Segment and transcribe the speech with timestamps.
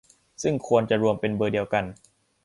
[0.43, 1.67] ซึ่งควรจะรวมเป็นเบอร์เดียว